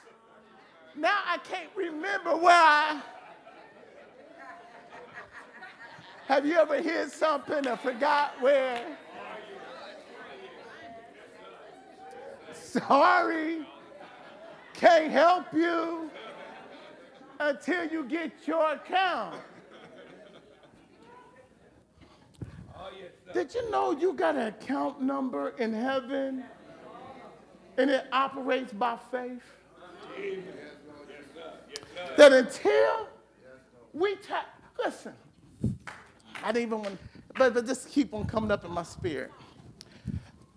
[0.96, 3.00] now I can't remember where I.
[6.26, 8.98] Have you ever hid something and forgot where?
[12.54, 13.66] sorry,
[14.72, 16.10] can't help you
[17.38, 19.36] until you get your account.
[23.34, 26.44] Did you know you got an account number in heaven
[27.78, 29.42] and it operates by faith?
[32.16, 33.08] That until
[33.94, 34.46] we tap,
[34.78, 35.14] listen,
[36.42, 36.98] I didn't even want,
[37.36, 39.30] but, but just keep on coming up in my spirit.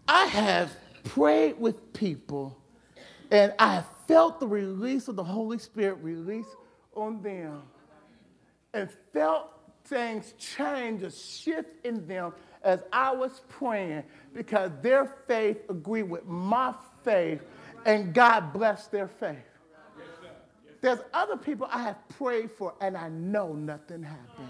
[0.07, 0.71] I have
[1.03, 2.57] prayed with people
[3.31, 6.47] and I have felt the release of the Holy Spirit release
[6.93, 7.63] on them
[8.73, 9.51] and felt
[9.85, 12.33] things change, a shift in them
[12.65, 16.73] as I was praying because their faith agreed with my
[17.03, 17.41] faith
[17.85, 19.37] and God blessed their faith.
[20.81, 24.49] There's other people I have prayed for and I know nothing happened.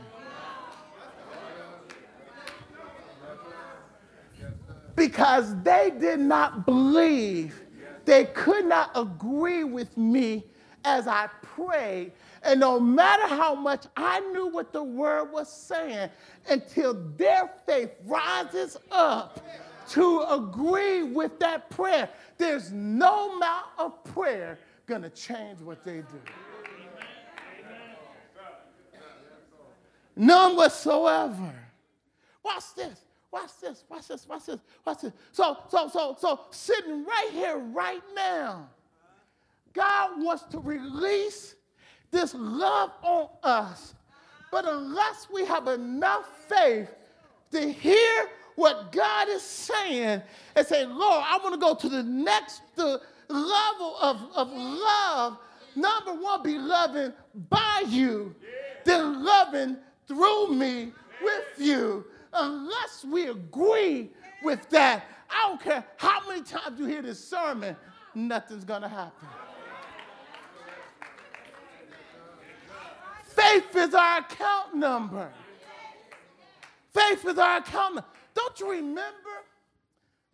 [4.95, 7.61] Because they did not believe,
[8.05, 10.45] they could not agree with me
[10.85, 12.11] as I prayed.
[12.43, 16.09] And no matter how much I knew what the word was saying,
[16.47, 19.43] until their faith rises up
[19.89, 26.21] to agree with that prayer, there's no amount of prayer gonna change what they do.
[30.15, 31.53] None whatsoever.
[32.43, 33.01] Watch this.
[33.31, 33.83] Watch this.
[33.89, 34.27] Watch this.
[34.27, 34.59] Watch this.
[34.85, 35.11] Watch this.
[35.33, 38.69] So, so, so, so, sitting right here, right now,
[39.75, 41.55] God wants to release
[42.11, 43.93] this love on us.
[44.51, 46.89] But unless we have enough faith
[47.51, 50.21] to hear what God is saying
[50.55, 55.37] and say, Lord, I want to go to the next the level of, of love.
[55.75, 57.11] Number one, be loving
[57.49, 58.33] by you,
[58.85, 62.05] then loving through me with you.
[62.31, 64.11] Unless we agree
[64.43, 67.75] with that, I don't care how many times you hear this sermon,
[68.13, 69.27] nothing's going to happen.
[73.35, 75.29] Faith is our account number.
[76.93, 78.09] Faith is our account number.
[78.33, 79.35] Don't you remember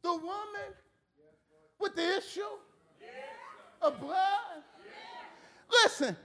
[0.04, 0.72] the woman
[1.80, 2.42] with the issue
[3.82, 4.64] of blood?
[5.84, 6.16] Listen,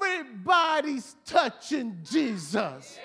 [0.00, 2.98] everybody's touching Jesus.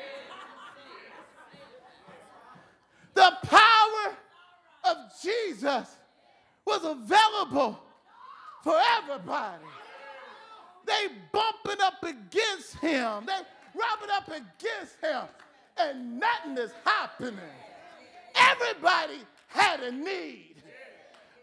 [3.14, 4.16] The power
[4.86, 5.98] of Jesus
[6.66, 7.80] was available
[8.64, 9.66] for everybody.
[10.92, 13.26] They bumping up against him.
[13.26, 13.42] They
[13.80, 15.24] rubbing up against him.
[15.78, 17.40] And nothing is happening.
[18.36, 20.56] Everybody had a need.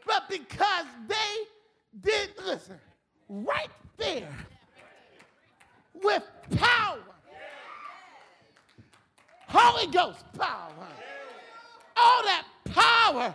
[0.07, 1.15] But because they
[2.03, 2.79] did, listen,
[3.29, 4.29] right there
[5.95, 6.99] with power,
[9.47, 10.89] Holy Ghost power,
[11.97, 13.35] all that power,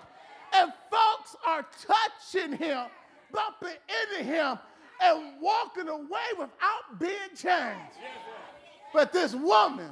[0.54, 2.86] and folks are touching him,
[3.32, 4.60] bumping into him,
[5.02, 7.98] and walking away without being changed.
[8.94, 9.90] But this woman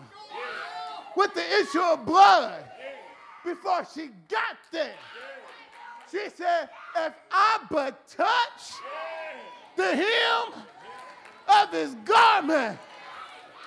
[1.15, 2.63] with the issue of blood,
[3.43, 4.93] before she got there,
[6.11, 8.73] she said, If I but touch
[9.75, 10.63] the hem
[11.47, 12.77] of his garment,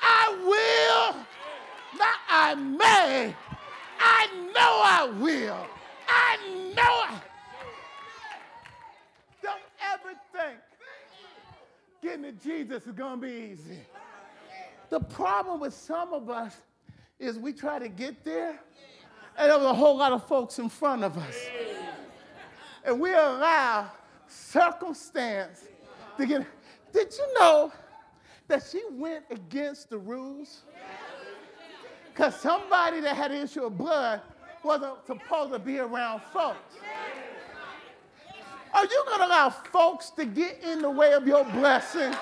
[0.02, 3.34] I will, not I may,
[3.98, 5.66] I know I will.
[6.06, 6.36] I
[6.74, 7.20] know I.
[9.42, 9.60] Don't
[9.92, 10.58] ever think
[12.04, 13.78] getting to Jesus is going to be easy.
[14.90, 16.54] The problem with some of us
[17.18, 18.60] is we try to get there,
[19.38, 21.34] and there was a whole lot of folks in front of us.
[22.84, 23.90] And we allow
[24.28, 25.64] circumstance
[26.18, 26.46] to get.
[26.92, 27.72] Did you know
[28.48, 30.62] that she went against the rules?
[32.12, 34.20] Because somebody that had an issue of blood
[34.62, 36.76] wasn't supposed to be around folks.
[38.74, 42.12] Are you going to allow folks to get in the way of your blessing?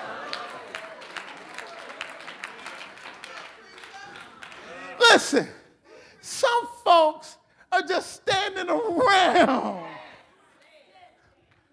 [4.99, 5.47] Listen,
[6.21, 7.37] some folks
[7.71, 9.87] are just standing around.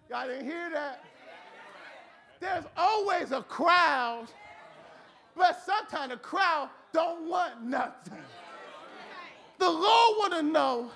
[0.08, 1.04] Y'all didn't hear that?
[2.40, 4.28] There's always a crowd,
[5.36, 8.16] but sometimes the crowd don't want nothing.
[9.58, 10.90] The Lord want to know,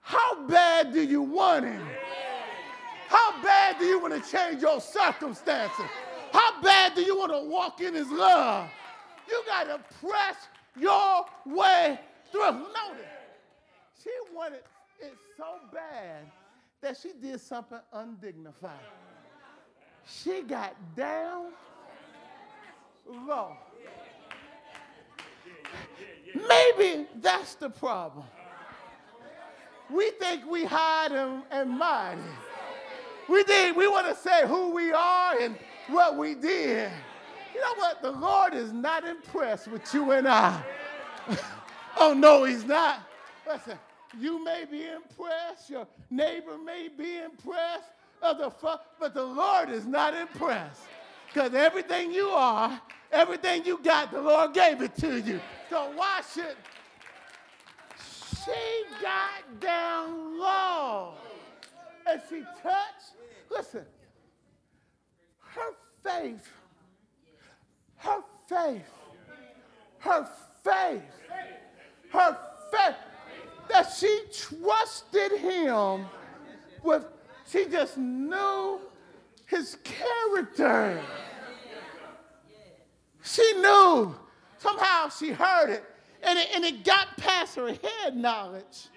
[0.00, 1.82] how bad do you want him?
[3.38, 5.84] How bad do you want to change your circumstances?
[6.32, 8.68] How bad do you want to walk in his love?
[9.28, 10.36] You got to press
[10.76, 12.00] your way
[12.32, 12.50] through.
[12.50, 13.06] Notice,
[14.02, 14.62] she wanted
[15.00, 16.24] it so bad
[16.80, 18.72] that she did something undignified.
[20.04, 21.52] She got down
[23.06, 23.56] low.
[26.34, 28.24] Maybe that's the problem.
[29.90, 32.20] We think we hide and, and mighty.
[33.28, 33.76] We did.
[33.76, 35.56] We want to say who we are and
[35.88, 36.90] what we did.
[37.54, 38.02] You know what?
[38.02, 40.62] The Lord is not impressed with you and I.
[41.98, 43.00] oh, no, He's not.
[43.46, 43.78] Listen,
[44.18, 48.68] you may be impressed, your neighbor may be impressed, fu-
[48.98, 50.82] but the Lord is not impressed.
[51.26, 52.80] Because everything you are,
[53.12, 55.40] everything you got, the Lord gave it to you.
[55.68, 56.56] So why should
[58.44, 61.14] she got down low
[62.08, 63.14] and she touched?
[63.50, 63.84] Listen,
[65.40, 66.48] her faith,
[67.96, 68.90] her faith,
[69.98, 70.28] her
[70.62, 71.02] faith,
[72.10, 72.38] her
[72.70, 72.94] faith
[73.68, 76.06] that she trusted him
[76.82, 77.04] with,
[77.46, 78.80] she just knew
[79.46, 81.00] his character.
[83.22, 84.14] She knew.
[84.58, 85.84] Somehow she heard it,
[86.22, 88.88] and it, and it got past her head knowledge.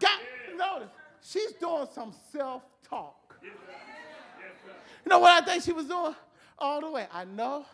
[0.00, 0.18] Got,
[0.56, 0.88] notice,
[1.22, 3.36] she's doing some self talk.
[3.42, 6.14] You know what I think she was doing?
[6.58, 7.06] All the way.
[7.12, 7.64] I know.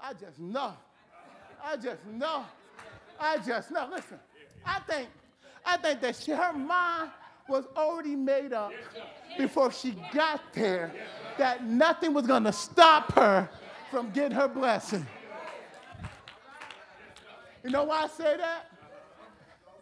[0.00, 0.74] I just know.
[1.64, 2.44] I just know.
[3.18, 3.88] I just know.
[3.90, 4.18] Listen,
[4.64, 5.08] I think,
[5.64, 7.10] I think that she, her mind
[7.48, 8.72] was already made up
[9.38, 10.92] before she got there
[11.38, 13.48] that nothing was going to stop her
[13.90, 15.06] from getting her blessing.
[17.64, 18.70] You know why I say that?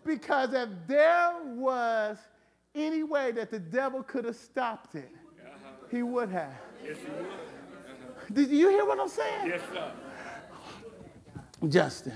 [0.05, 2.19] Because if there was
[2.75, 5.11] any way that the devil could have stopped it,
[5.91, 6.53] he would have.
[6.85, 8.35] Yes, he would.
[8.35, 9.47] Did you hear what I'm saying?
[9.49, 9.93] Yes, sir.
[11.69, 12.15] Justin.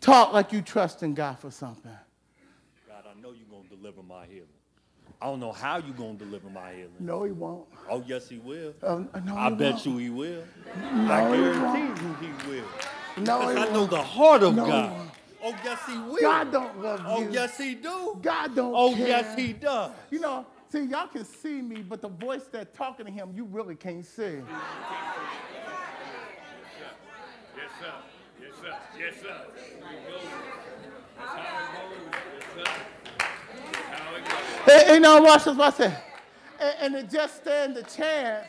[0.00, 1.92] Talk like you trust in God for something.
[2.88, 4.48] God, I know you're going to deliver my healing.
[5.20, 6.90] I don't know how you're going to deliver my healing.
[6.98, 7.66] No, he won't.
[7.88, 8.74] Oh, yes, he will.
[8.82, 9.86] Uh, no, I he bet won't.
[9.86, 10.42] you he will.
[10.94, 12.64] No, I he guarantee you he will.
[13.18, 13.90] No, Because he I know won't.
[13.90, 15.10] the heart of No, he God.
[15.42, 15.56] Won't.
[15.56, 16.20] Oh, yes, he will.
[16.20, 17.28] God don't love oh, you.
[17.28, 18.18] Oh, yes, he do.
[18.22, 19.08] God don't Oh, care.
[19.08, 19.92] yes, he does.
[20.10, 23.44] You know, see, y'all can see me, but the voice that's talking to him, you
[23.44, 24.22] really can't see.
[27.56, 27.92] Yes, sir.
[28.40, 28.76] Yes, sir.
[28.98, 29.40] Yes, sir.
[29.58, 30.22] That's how it goes.
[32.36, 32.64] Yes, sir.
[33.18, 34.72] That's how it goes.
[34.72, 35.94] And, and now watch this, watch this.
[36.60, 38.46] And, and it just stands a chance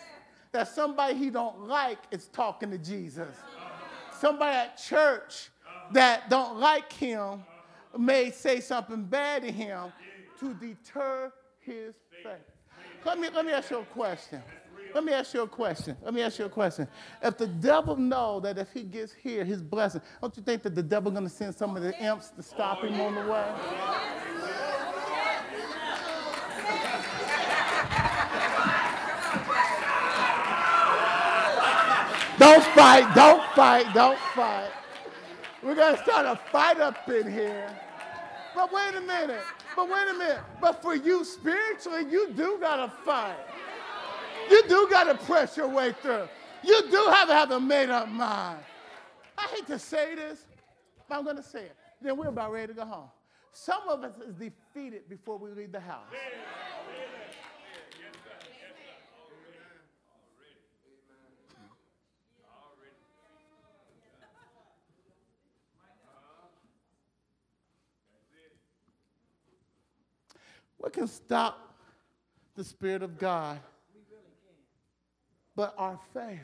[0.52, 3.36] that somebody he don't like is talking to Jesus.
[4.20, 5.50] Somebody at church
[5.92, 7.44] that don't like him
[7.98, 9.92] may say something bad to him
[10.40, 12.34] to deter his faith.
[13.06, 14.42] Let me, let me ask you a question.
[14.94, 15.98] Let me ask you a question.
[16.04, 16.88] Let me ask you a question.
[17.22, 20.76] If the devil know that if he gets here, his blessing, don't you think that
[20.76, 23.46] the devil to send some of the imps to stop him on the way?
[32.38, 34.70] Don't fight, don't fight, don't fight.
[35.64, 37.70] We're gonna start a fight up in here.
[38.54, 39.42] But wait a minute,
[39.76, 40.42] but wait a minute.
[40.60, 43.38] But for you spiritually, you do gotta fight.
[44.50, 46.28] You do gotta press your way through.
[46.64, 48.60] You do have to have a made up mind.
[49.38, 50.46] I hate to say this,
[51.08, 51.76] but I'm gonna say it.
[52.02, 53.10] Then we're about ready to go home.
[53.54, 56.08] Some of us is defeated before we leave the house.
[70.78, 71.76] What can stop
[72.56, 73.60] the Spirit of God?
[75.56, 76.40] But our faith.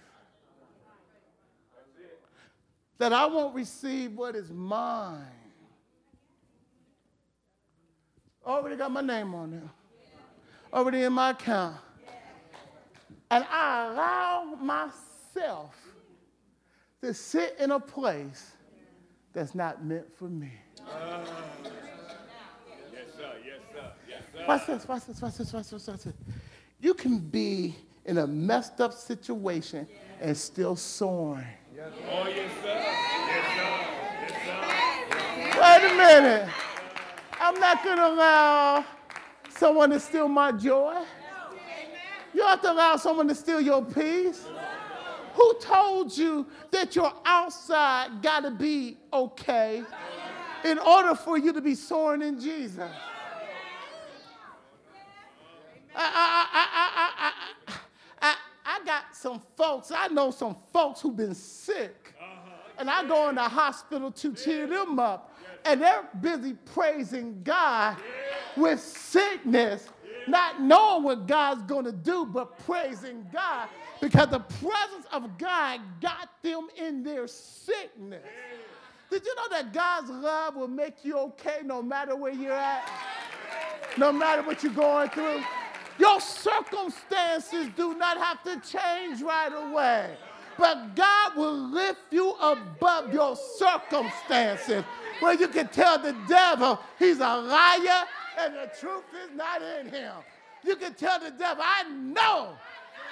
[3.00, 5.26] That I won't receive what is mine.
[8.46, 9.64] Already got my name on it,
[10.74, 11.78] Already in my account.
[13.32, 15.76] And I allow myself
[17.02, 18.54] to sit in a place
[19.34, 20.52] that's not meant for me.
[20.78, 21.28] Yes,
[23.16, 23.32] sir.
[23.46, 23.92] Yes, sir.
[24.10, 24.39] Yes, sir.
[24.50, 26.14] Watch this, watch this, watch this, watch this, watch this.
[26.82, 29.88] You can be in a messed up situation
[30.20, 31.46] and still soaring.
[31.78, 31.86] Wait
[35.56, 36.50] a minute.
[37.40, 38.84] I'm not going to allow
[39.56, 41.00] someone to steal my joy.
[42.34, 44.48] You have to allow someone to steal your peace.
[45.36, 49.84] Who told you that your outside got to be okay
[50.66, 52.90] in order for you to be soaring in Jesus?
[55.96, 56.48] I,
[57.18, 57.32] I,
[58.22, 58.36] I,
[58.66, 62.14] I, got some folks, I know some folks who've been sick.
[62.78, 65.36] And I go in the hospital to cheer them up.
[65.66, 67.98] And they're busy praising God
[68.56, 69.90] with sickness,
[70.28, 73.68] not knowing what God's going to do, but praising God
[74.00, 78.24] because the presence of God got them in their sickness.
[79.12, 82.90] Did you know that God's love will make you okay no matter where you're at?
[83.98, 85.42] no matter what you're going through.
[86.00, 90.16] Your circumstances do not have to change right away.
[90.58, 94.84] But God will lift you above your circumstances
[95.20, 98.06] where you can tell the devil he's a liar
[98.40, 100.14] and the truth is not in him.
[100.64, 102.56] You can tell the devil, I know,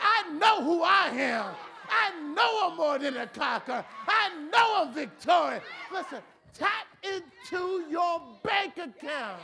[0.01, 1.55] I know who I am.
[1.89, 3.85] I know I'm more than a conqueror.
[4.07, 5.63] I know I'm victorious.
[5.91, 6.19] Listen,
[6.53, 9.41] tap into your bank account.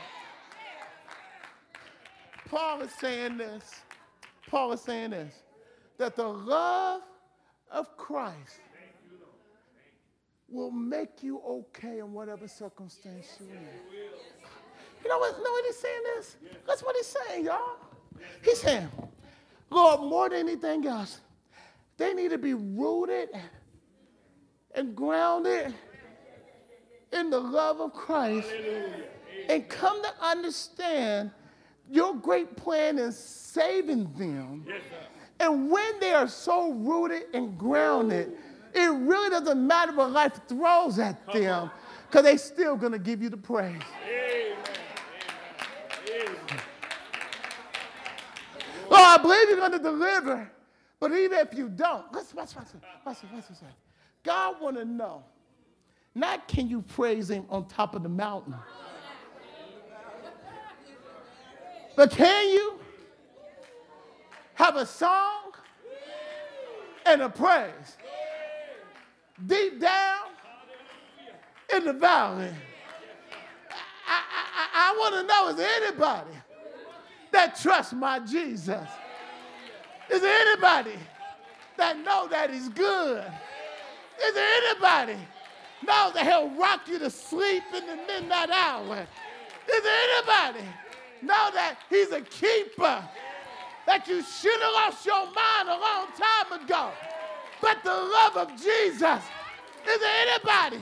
[2.50, 3.82] Paul is saying this.
[4.50, 5.34] Paul is saying this
[5.98, 7.02] that the love
[7.72, 8.60] of Christ
[10.50, 13.68] will make you okay in whatever circumstance you're in.
[15.04, 16.36] You know what, know what he's saying this?
[16.68, 17.78] That's what he's saying, y'all.
[18.44, 18.88] He's saying,
[19.70, 21.20] Lord, more than anything else,
[21.98, 23.30] they need to be rooted
[24.76, 25.74] and grounded
[27.12, 28.50] in the love of Christ
[29.50, 31.32] and come to understand
[31.94, 34.66] your great plan is saving them.
[35.40, 38.34] and when they are so rooted and grounded,
[38.74, 41.70] it really doesn't matter what life throws at them
[42.08, 43.80] because they're still going to give you the praise.
[48.90, 50.52] Oh, I believe you're going to deliver.
[51.00, 52.74] But even if you don't, let's, let's, let's,
[53.06, 53.62] let's, let's, let's,
[54.24, 55.24] God want to know,
[56.16, 58.56] not can you praise him on top of the mountain,
[61.96, 62.80] but can you
[64.56, 65.54] have a song
[67.06, 67.98] and a praise
[69.46, 70.22] deep down
[71.76, 72.52] in the valley?
[74.08, 74.22] I,
[74.56, 76.38] I, I want to know is there anybody
[77.32, 78.88] that trusts my Jesus?
[80.10, 80.98] Is there anybody
[81.78, 83.24] that know that he's good?
[84.24, 85.18] Is there anybody
[85.86, 89.08] knows that he'll rock you to sleep in the midnight hour?
[89.74, 90.68] Is there anybody
[91.24, 93.04] know that he's a keeper?
[93.86, 96.92] That you should have lost your mind a long time ago.
[97.62, 99.22] But the love of Jesus.
[99.86, 100.78] Is there anybody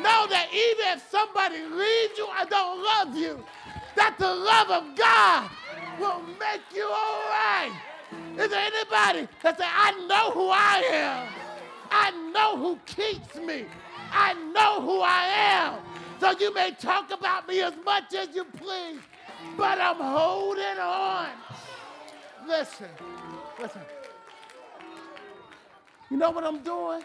[0.00, 3.44] know that even if somebody leaves you or don't love you,
[3.96, 5.50] that the love of God
[6.00, 7.72] will make you all right?
[8.38, 11.28] Is there anybody that say, I know who I am?
[11.90, 13.64] I know who keeps me.
[14.12, 15.78] I know who I am.
[16.20, 19.00] So you may talk about me as much as you please,
[19.56, 21.28] but I'm holding on.
[22.46, 22.88] Listen,
[23.60, 23.80] listen.
[26.10, 27.02] You know what I'm doing?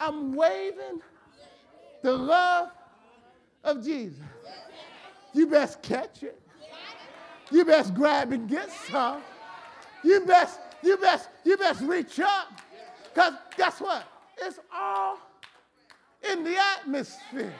[0.00, 1.00] I'm waving
[2.02, 2.70] the love
[3.62, 4.18] of Jesus.
[5.32, 6.40] You best catch it.
[7.50, 9.22] You best grab and get some.
[10.02, 12.60] You best, you best, you best reach up.
[13.12, 14.04] Because guess what?
[14.38, 15.18] It's all
[16.30, 17.54] in the atmosphere.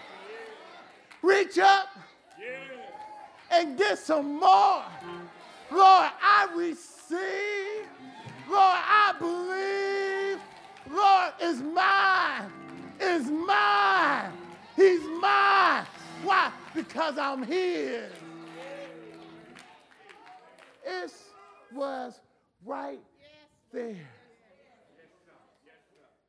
[1.22, 1.88] Reach up
[3.54, 4.82] and get some more.
[5.70, 7.88] Lord, I receive.
[8.48, 10.40] Lord, I believe.
[10.90, 12.50] Lord, is mine.
[13.00, 14.32] Is mine.
[14.76, 15.86] He's mine.
[16.22, 16.52] Why?
[16.74, 18.10] Because I'm his.
[20.86, 21.12] It
[21.72, 22.20] was
[22.64, 23.00] right
[23.72, 24.08] there.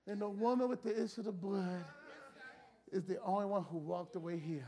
[0.07, 1.83] And the woman with the issue of blood
[2.91, 4.67] is the only one who walked away here.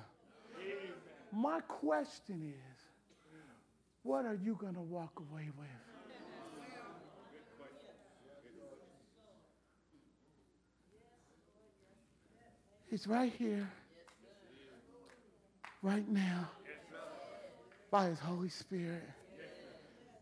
[1.31, 2.83] My question is,
[4.03, 5.67] what are you going to walk away with?
[12.89, 13.69] He's right here,
[15.81, 16.49] right now,
[17.91, 19.03] by his Holy Spirit.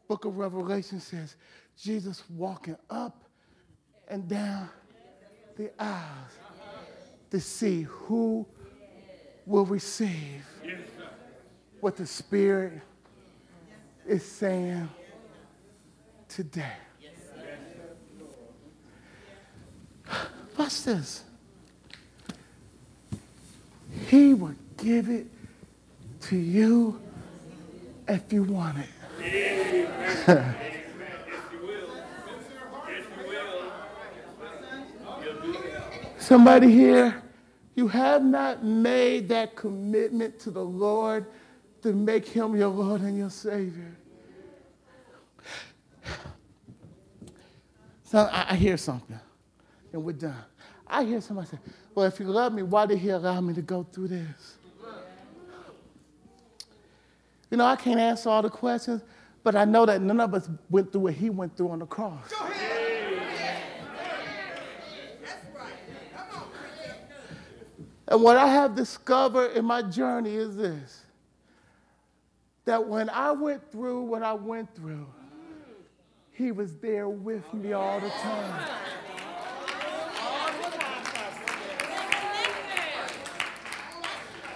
[0.08, 1.36] Book of Revelation says
[1.78, 3.24] Jesus walking up
[4.08, 4.70] and down
[5.58, 6.32] the aisles
[7.32, 8.46] to see who
[9.46, 10.44] will receive
[11.86, 12.82] what the Spirit
[14.08, 14.90] is saying
[16.28, 16.74] today.
[20.58, 21.24] Watch this.
[24.08, 25.28] He will give it
[26.22, 27.00] to you
[28.08, 28.90] if you want it.
[36.18, 37.22] Somebody here,
[37.76, 41.28] you have not made that commitment to the Lord
[41.86, 43.96] to make him your Lord and your Savior.
[48.06, 49.20] So I, I hear something,
[49.94, 50.34] and we're done.
[50.88, 51.60] I hear somebody say,
[51.94, 54.58] Well, if you love me, why did he allow me to go through this?
[57.52, 59.04] You know, I can't answer all the questions,
[59.44, 61.86] but I know that none of us went through what he went through on the
[61.86, 62.32] cross.
[62.32, 62.72] Go ahead.
[68.08, 71.05] And what I have discovered in my journey is this
[72.66, 75.08] that when I went through what I went through,
[76.32, 78.70] he was there with me all the time.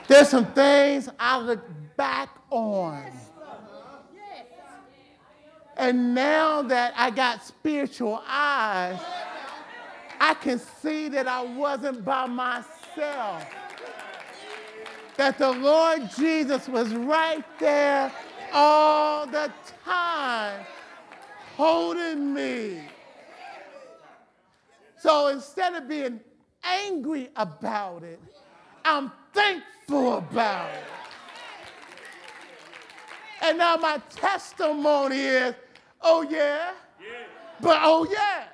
[0.07, 1.61] There's some things I look
[1.95, 3.05] back on.
[5.77, 8.99] And now that I got spiritual eyes,
[10.19, 13.45] I can see that I wasn't by myself.
[15.19, 18.09] That the Lord Jesus was right there
[18.53, 19.51] all the
[19.83, 20.61] time,
[21.57, 22.79] holding me.
[24.97, 26.21] So instead of being
[26.63, 28.21] angry about it,
[28.85, 30.83] I'm thankful about it.
[33.41, 35.53] And now my testimony is,
[36.01, 36.71] oh yeah,
[37.59, 38.45] but oh yeah.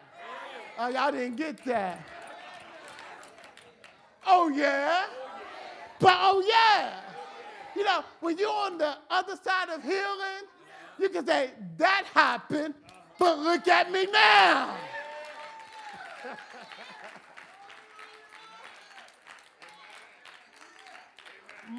[0.79, 2.03] Oh, y'all didn't get that.
[4.25, 5.03] Oh yeah,
[5.99, 7.01] but oh yeah.
[7.75, 10.45] You know, when you're on the other side of healing,
[10.97, 12.73] you can say, that happened,
[13.19, 14.77] but look at me now.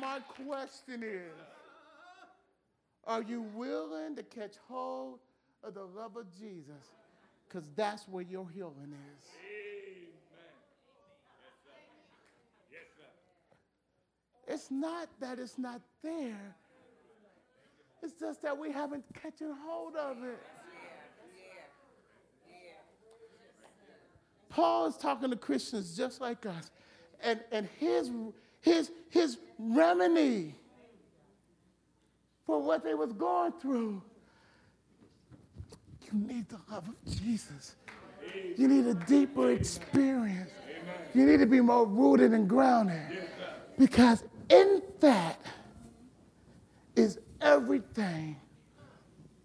[0.00, 1.32] My question is
[3.04, 5.20] Are you willing to catch hold
[5.62, 6.90] of the love of Jesus?
[7.48, 9.28] Because that's where your healing is.
[14.46, 16.54] It's not that it's not there.
[18.02, 20.38] It's just that we haven't catching hold of it.
[24.48, 26.70] Paul is talking to Christians just like us.
[27.22, 28.10] And, and his,
[28.60, 30.54] his, his remedy
[32.46, 34.00] for what they was going through,
[36.02, 37.74] you need the love of Jesus.
[38.56, 40.50] You need a deeper experience.
[41.14, 43.02] You need to be more rooted and grounded.
[43.78, 45.40] Because in that
[46.94, 48.36] is everything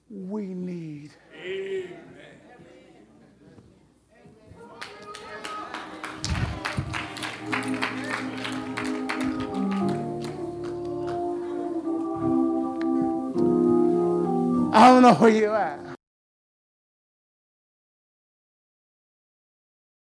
[0.09, 1.11] we need.
[1.43, 1.97] Amen.
[14.73, 15.90] I don't know where you're at.